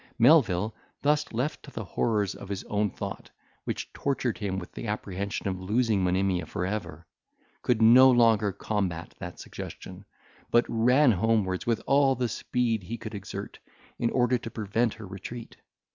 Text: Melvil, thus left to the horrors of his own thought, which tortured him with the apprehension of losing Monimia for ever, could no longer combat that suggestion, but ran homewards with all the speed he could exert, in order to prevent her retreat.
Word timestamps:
Melvil, 0.17 0.73
thus 1.03 1.31
left 1.31 1.61
to 1.61 1.69
the 1.69 1.83
horrors 1.83 2.33
of 2.33 2.49
his 2.49 2.63
own 2.63 2.89
thought, 2.89 3.29
which 3.65 3.93
tortured 3.93 4.39
him 4.39 4.57
with 4.57 4.71
the 4.71 4.87
apprehension 4.87 5.47
of 5.47 5.59
losing 5.61 6.03
Monimia 6.03 6.47
for 6.47 6.65
ever, 6.65 7.05
could 7.61 7.83
no 7.83 8.09
longer 8.09 8.51
combat 8.51 9.13
that 9.19 9.39
suggestion, 9.39 10.03
but 10.49 10.65
ran 10.67 11.11
homewards 11.11 11.67
with 11.67 11.83
all 11.85 12.15
the 12.15 12.29
speed 12.29 12.81
he 12.81 12.97
could 12.97 13.13
exert, 13.13 13.59
in 13.99 14.09
order 14.09 14.39
to 14.39 14.49
prevent 14.49 14.95
her 14.95 15.05
retreat. 15.05 15.57